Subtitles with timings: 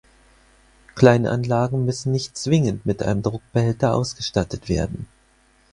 [0.95, 5.05] Kleinanlagen müssen nicht zwingend mit einem Druckbehälter ausgestattet werden.